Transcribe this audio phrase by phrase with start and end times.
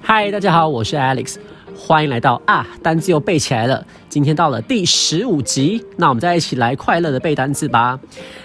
[0.00, 1.36] 嗨，大家好，我是 Alex，
[1.76, 3.86] 欢迎来到啊，单字又背起来了。
[4.08, 7.98] 今天到了第十五集，那我们再一起来快乐的背单字吧。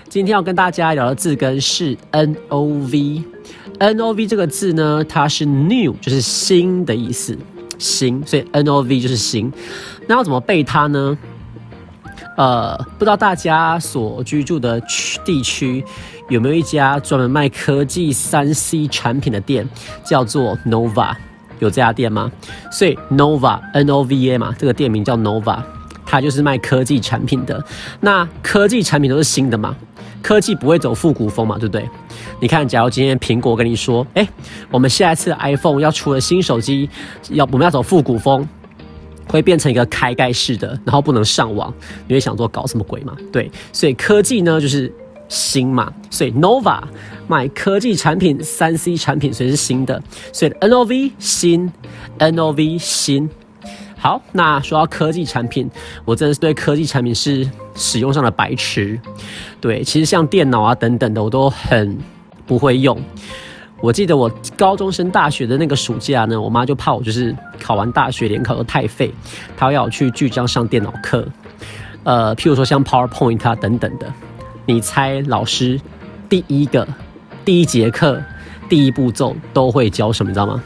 [0.08, 7.36] 今天要跟大家聊的字根是 N O V，N O V 这个字呢，它是 new，就是新的意思，
[7.80, 9.52] 新，所以 N O V 就是新。
[10.08, 11.18] 那要怎么背它呢？
[12.36, 15.84] 呃，不知道大家所居住的区地区
[16.30, 19.68] 有没有一家专门卖科技三 C 产品的店，
[20.04, 21.14] 叫做 Nova。
[21.60, 22.30] 有这家店吗？
[22.72, 25.62] 所以 Nova N O V A 嘛，这个店名叫 Nova，
[26.06, 27.64] 它就是卖科技产品的。
[28.02, 29.76] 那科技产品都是新的嘛？
[30.22, 31.58] 科技不会走复古风嘛？
[31.58, 31.88] 对不对？
[32.42, 34.28] 你看，假如今天苹果跟你说，哎，
[34.72, 36.90] 我们下一次 iPhone 要出了新手机，
[37.30, 38.46] 要我们要走复古风，
[39.28, 41.74] 会变成一个开盖式的，然后不能上网，
[42.08, 43.16] 你会想说搞什么鬼嘛？
[43.32, 44.92] 对，所以科技呢，就是。
[45.30, 46.84] 新嘛，所以 Nova
[47.28, 50.00] 卖科技产品、三 C 产品，所以是新的。
[50.32, 51.72] 所以 Nov 新
[52.20, 53.28] ，Nov 新。
[53.98, 55.68] 好，那说到科技产品，
[56.06, 59.00] 我真的是对科技产品是使用上的白痴。
[59.60, 61.98] 对，其实像电脑啊等等的，我都很
[62.46, 63.02] 不会用。
[63.84, 69.14] 我记得我高中升大学的那个暑假呢，我妈就怕我就是考完大学联考都太废，
[69.58, 71.28] 她要我去聚焦上电脑课。
[72.04, 74.08] 呃，譬如说像 PowerPoint 啊等等的。
[74.66, 75.78] 你猜老师
[76.30, 76.88] 第一个
[77.44, 78.24] 第一节课
[78.70, 80.30] 第一步骤都会教什么？
[80.30, 80.64] 你知道吗？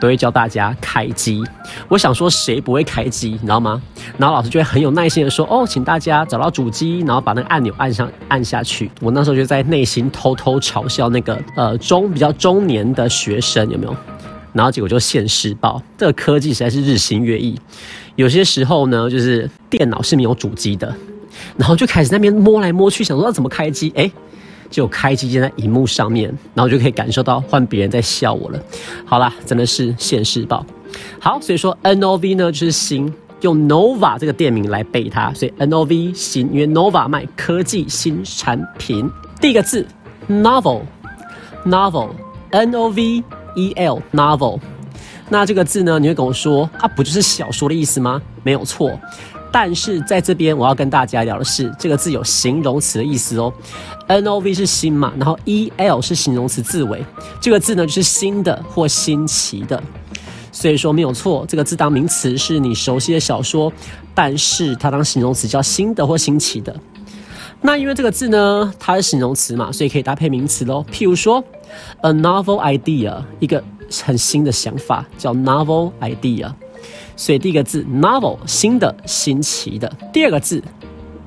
[0.00, 1.44] 都会教大家开机。
[1.88, 3.30] 我想说，谁不会开机？
[3.30, 3.80] 你知道吗？
[4.16, 13.94] 然后老师就会很有耐心的说：“哦，请大家找到主机，然后把那个按钮按上按下去。”我那时候就在内心偷偷嘲笑那个呃中比较中年的学生，有没有？
[14.52, 17.56] 然后结果就现世报，这个科技实在是日新月异。
[18.16, 20.92] 有些时候呢，就是电脑是没有主机的。
[21.56, 24.10] 然后就开始那边摸来摸去，想说要怎么开机，哎，
[24.70, 28.58] 就开机键在荧幕上面，然后就可以感受到换别人在笑我了。
[29.04, 30.64] 好啦，真的是现世报。
[31.18, 39.10] 好，所以说 N O V 呢就是新，用 Nova 这个店名来背它，所以 N O V 新，因为 Nova 卖科技新产品。
[39.40, 39.86] 第一个字
[40.28, 43.22] Novel，Novel，N O V
[43.56, 44.58] E L，Novel。
[45.28, 48.20] 那这个字呢，你会跟我说啊，不就是小说的意思吗？
[48.42, 48.98] 没有错。
[49.52, 53.52] 但是在这边，我要跟大家聊的是，这个字有形容词的意思哦。
[54.06, 57.04] N O V 是新嘛，然后 E L 是形容词字尾，
[57.40, 59.82] 这个字呢就是新的或新奇的，
[60.52, 61.44] 所以说没有错。
[61.48, 63.72] 这个字当名词是你熟悉的小说，
[64.14, 66.74] 但是它当形容词叫新的或新奇的。
[67.60, 70.84] 那因为这个字呢，它是形容词嘛，所以可以搭配名词喽。
[70.90, 71.44] 譬如说
[72.00, 73.62] ，a novel idea，一个
[74.02, 76.50] 很新的想法叫 novel idea。
[77.16, 80.62] 所以第一个字 novel 新的新奇的，第二个字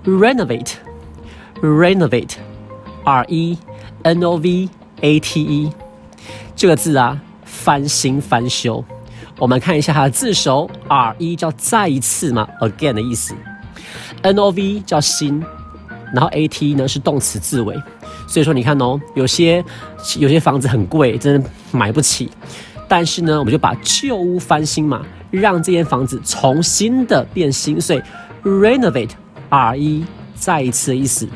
[0.05, 0.73] renovate
[1.61, 2.35] renovate
[3.03, 3.57] r e
[4.03, 4.69] n o v
[5.01, 5.71] a t e
[6.55, 8.83] 这个字啊翻新翻修。
[9.39, 13.33] 我们看一下它的字首 r e 叫再一次嘛 again 的意思
[14.21, 15.43] ，n o v 叫新，
[16.13, 17.75] 然后 a t 呢是动词字尾。
[18.27, 19.63] 所以说你看哦，有些
[20.17, 22.29] 有些房子很贵，真的买不起。
[22.87, 25.05] 但是呢，我们就把旧屋翻新嘛。
[25.33, 28.01] 让这间房子重新的变新，所以
[28.43, 29.09] renovate
[29.49, 30.05] R E
[30.35, 31.27] 再一次的意思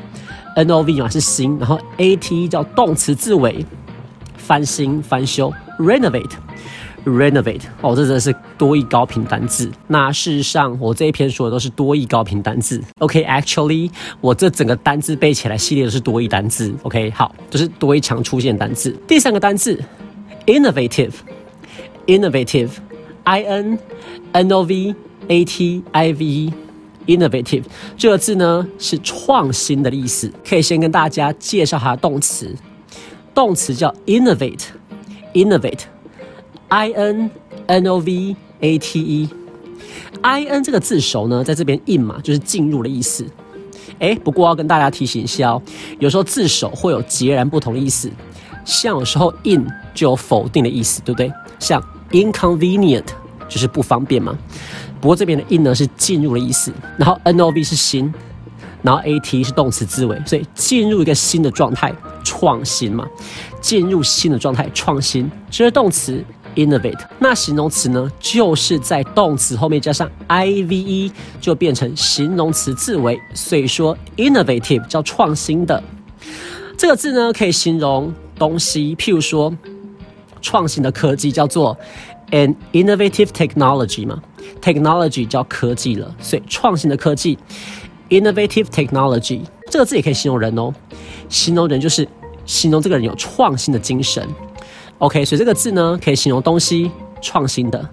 [0.56, 3.66] ，N O V 嘛是新，然后 A T 叫动词字尾，
[4.38, 6.30] 翻新翻修，renovate
[7.06, 9.72] renovate 哦，这真的是多义高频单字。
[9.88, 12.80] 那事实上，我这一篇说的都是多义高频单字。
[13.00, 13.90] OK，actually，
[14.22, 16.72] 我这整个单字背起来系列都是多义单字。
[16.84, 18.96] OK，好，就是多义常出现单字。
[19.08, 19.84] 第三个单字
[20.46, 22.70] ，innovative，innovative。
[23.28, 23.78] I N
[24.32, 24.96] N O V
[25.28, 26.54] A T I V
[27.08, 27.64] innovative
[27.98, 30.32] 这个字呢是创新的意思。
[30.48, 32.56] 可以先跟大家介绍它的动词，
[33.36, 37.30] 动词叫 innovate，innovate，I N
[37.66, 43.26] N O V A T E，I N 这个字首呢，在这边 in 嘛，就是进入的意思。
[44.00, 45.62] 哎，不过要跟大家提醒一下哦，
[46.00, 48.10] 有时候字首会有截然不同的意思，
[48.64, 51.30] 像有时候 in 就有否定的意思，对不对？
[51.60, 53.06] 像 inconvenient
[53.48, 54.38] 就是不方便嘛，
[55.00, 58.14] 不过这边的 in 呢是进入的意思，然后 n o v 是新，
[58.82, 61.94] 然后 a t 是动词字尾，所以进入一个新的状态，
[62.24, 63.08] 创新嘛，
[63.62, 66.22] 进入新的状态，创新，这是动词
[66.56, 67.00] innovate。
[67.20, 75.82] 那形容词呢，就是在动词后面加上 i v e 就变成形容词字尾，所以说 innovative 叫创新的。
[76.78, 79.54] 这个字呢可以形容东西，譬如说。
[80.48, 81.78] 创新的科技叫做
[82.32, 84.18] an innovative technology 嘛
[84.62, 87.38] technology 叫科技了，所以创新的科技
[88.10, 90.74] ，innovative technology 这个字也可以形容人哦，
[91.28, 92.08] 形容人就是
[92.46, 94.26] 形容这个人有创新的精神。
[95.00, 96.90] OK，所以这个字呢可以形容东西
[97.22, 97.90] 创新的，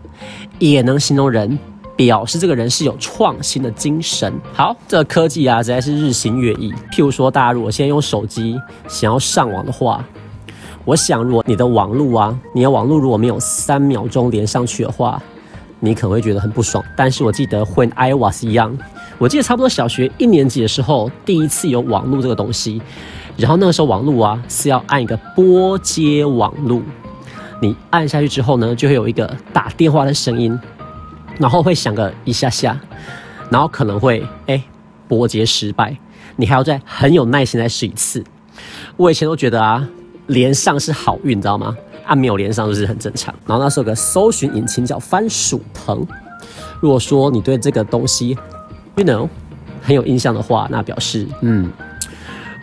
[0.60, 1.58] 也能形容人。
[1.96, 4.32] 表示这个人是有创新的精神。
[4.52, 6.72] 好，这个科技啊，实在是日新月异。
[6.90, 10.04] 譬如说，大家如果现在用手机想要上网的话，
[10.84, 15.20] 我想，如果你的网络啊，你的网络如果没有三秒钟连上去的话，
[15.80, 16.84] 你可能会觉得很不爽。
[16.96, 18.76] 但是我记得 when I was 一样
[19.18, 22.82] 我记得差不多小学一年级的时候，第一次有网络这个东西。
[23.36, 26.82] 然后那个时候网络啊是要按一个拨接网络，
[27.60, 30.58] 你按下去之后呢，就会有一个打电话的声音。
[31.36, 32.78] 然后会响个一下下，
[33.50, 34.62] 然后可能会哎
[35.08, 35.96] 拨接失败，
[36.36, 38.22] 你还要再很有耐心再试一次。
[38.96, 39.84] 我以前都觉得啊，
[40.26, 41.76] 连上是好运，你知道吗？
[42.04, 43.34] 啊没有连上就是很正常。
[43.46, 46.06] 然后那时候有个搜寻引擎叫番薯藤。
[46.80, 48.36] 如果说你对这个东西
[48.96, 49.28] ，you know，
[49.80, 51.70] 很有印象的话，那表示嗯，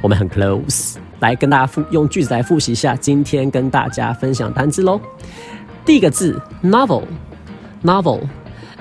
[0.01, 0.95] 我们很 close。
[1.19, 4.99] 来跟大家复用句子来复习一下今天跟大家分享单字喽。
[5.85, 8.19] 第一个字 novel，novel。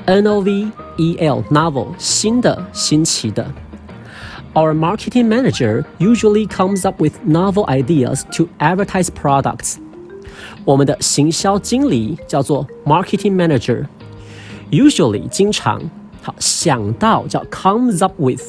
[0.07, 0.67] N O V
[0.97, 3.47] E L novel 新的新奇的。
[4.54, 9.76] Our marketing manager usually comes up with novel ideas to advertise products.
[10.64, 15.82] 我们的行销经理叫做 marketing manager。Usually 经常
[16.22, 18.42] 好想到叫 comes up with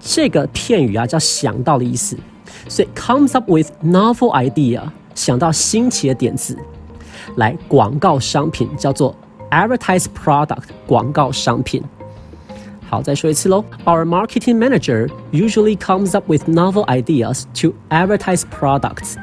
[0.00, 2.16] 这个片语啊叫想到的意思，
[2.68, 4.82] 所以 comes up with novel idea
[5.14, 6.56] 想到新奇的点子
[7.36, 9.14] 来广告商品叫做
[9.50, 11.82] advertise product 广告商品。
[12.92, 13.64] 好，再说一次喽。
[13.84, 19.14] Our marketing manager usually comes up with novel ideas to advertise products。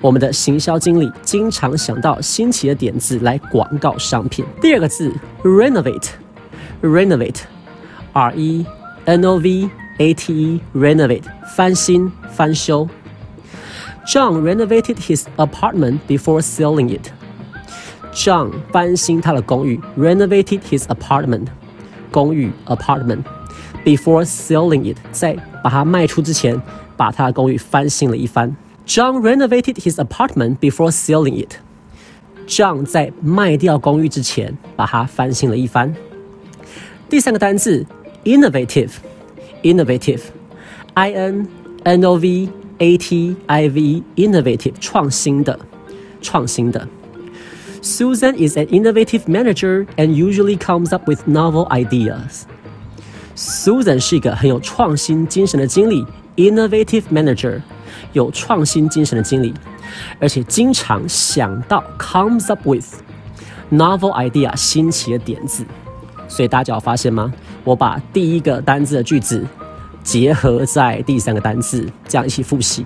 [0.00, 4.44] 我们的行销经理经常想到新奇的点子来广告商品。
[4.60, 5.10] 第二个字，
[5.42, 8.66] renovate，renovate，r e
[9.04, 11.22] n o v a t e，renovate，
[11.56, 12.86] 翻新、翻修。
[14.06, 17.10] John renovated his apartment before selling it.
[18.12, 21.48] John 翻新他的公寓，renovated his apartment，
[22.10, 23.22] 公寓 apartment
[23.84, 26.60] before selling it，在把它卖出之前，
[26.96, 28.54] 把他的公寓翻新了一番。
[28.86, 35.92] John renovated his apartment before selling it。John 在卖掉公寓之前，把它翻新了一番。
[37.08, 37.84] 第三个单词，
[38.24, 41.48] innovative，innovative，I N
[41.82, 42.48] N O V
[42.78, 45.58] A T I V E，innovative，创新的，
[46.20, 46.86] 创新的。
[47.81, 52.43] Susan is an innovative manager and usually comes up with novel ideas.
[53.35, 56.05] Susan 是一个很有创新精神的经理
[56.35, 57.59] ，innovative manager，
[58.13, 59.51] 有创新精神的经理，
[60.19, 62.85] 而且经常想到 comes up with
[63.71, 65.65] novel idea 新奇的点子。
[66.27, 67.33] 所以大家有发现吗？
[67.63, 69.43] 我把第一个单字的句子
[70.03, 72.85] 结合在第三个单字，这样一起复习。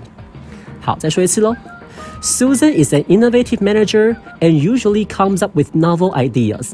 [0.80, 1.54] 好，再说一次喽。
[2.20, 6.72] Susan is an innovative manager and usually comes up with novel ideas.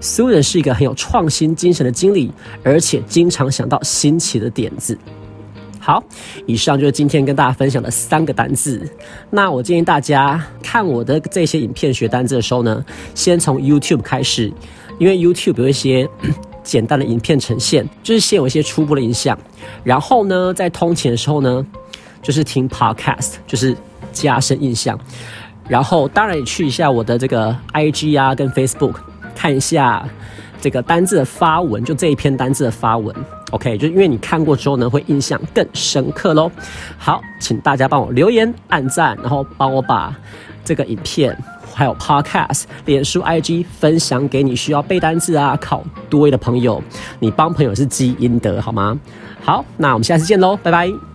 [0.00, 2.30] Susan 是一个很有创新精神的经理，
[2.62, 4.98] 而且经常想到新奇的点子。
[5.78, 6.02] 好，
[6.46, 8.86] 以上就是今天跟大家分享的三个单字。
[9.30, 12.84] 那我建议大家看我的这些影片学单字的时候呢，
[13.14, 14.52] 先从 YouTube 开始，
[14.98, 16.08] 因为 YouTube 有一些
[16.64, 19.38] 简单的影片呈现，就是先有一些初步的印象。
[19.82, 21.64] 然后呢，在通勤的时候呢，
[22.22, 23.76] 就是听 Podcast，就是。
[24.14, 24.98] 加深印象，
[25.68, 28.94] 然后当然也去一下我的这个 IG 啊，跟 Facebook
[29.34, 30.08] 看一下
[30.60, 33.14] 这个单字的发文，就这一篇单字的发文
[33.50, 36.50] ，OK，就因为你看过之后呢，会印象更深刻喽。
[36.96, 40.14] 好，请大家帮我留言、按赞，然后帮我把
[40.64, 41.36] 这个影片
[41.74, 46.82] 还有 Podcast、脸书、IG 分享给你需要背单字啊、考多位的朋友，
[47.18, 48.98] 你帮朋友是积阴德好吗？
[49.42, 51.13] 好，那我们下次见喽，拜拜。